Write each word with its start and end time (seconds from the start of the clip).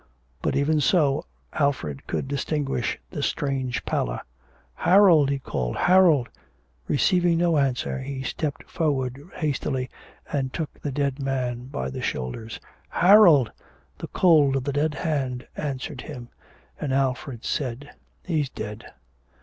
But, 0.41 0.55
even 0.55 0.79
so, 0.81 1.25
Alfred 1.53 2.07
could 2.07 2.27
distinguish 2.27 2.97
the 3.11 3.21
strange 3.21 3.85
pallor. 3.85 4.21
'Harold!' 4.73 5.29
he 5.29 5.37
called, 5.37 5.75
'Harold!' 5.75 6.27
Receiving 6.87 7.37
no 7.37 7.59
answer, 7.59 7.99
he 7.99 8.23
stepped 8.23 8.63
forward 8.67 9.21
hastily 9.35 9.91
and 10.33 10.51
took 10.51 10.73
the 10.81 10.91
dead 10.91 11.19
man 11.19 11.67
by 11.67 11.91
the 11.91 12.01
shoulders. 12.01 12.59
'Harold!' 12.89 13.51
The 13.99 14.07
cold 14.07 14.55
of 14.55 14.63
the 14.63 14.73
dead 14.73 14.95
hand 14.95 15.45
answered 15.55 16.01
him, 16.01 16.29
and 16.79 16.91
Alfred 16.91 17.45
said, 17.45 17.91
'He's 18.23 18.49
dead.'... 18.49 18.85